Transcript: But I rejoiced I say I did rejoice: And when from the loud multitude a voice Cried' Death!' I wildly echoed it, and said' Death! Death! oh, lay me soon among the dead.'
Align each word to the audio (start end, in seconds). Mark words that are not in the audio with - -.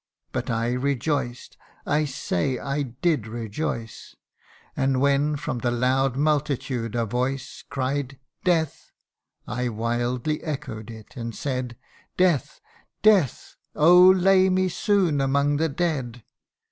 But 0.31 0.49
I 0.49 0.71
rejoiced 0.73 1.57
I 1.85 2.05
say 2.05 2.57
I 2.57 2.81
did 2.81 3.27
rejoice: 3.27 4.15
And 4.75 4.99
when 4.99 5.35
from 5.35 5.59
the 5.59 5.69
loud 5.69 6.15
multitude 6.17 6.95
a 6.95 7.05
voice 7.05 7.63
Cried' 7.69 8.17
Death!' 8.53 8.93
I 9.47 9.69
wildly 9.69 10.41
echoed 10.41 10.89
it, 10.89 11.15
and 11.15 11.35
said' 11.35 11.77
Death! 12.27 12.59
Death! 13.03 13.57
oh, 13.75 14.07
lay 14.09 14.49
me 14.49 14.69
soon 14.69 15.21
among 15.21 15.57
the 15.57 15.69
dead.' 15.69 16.23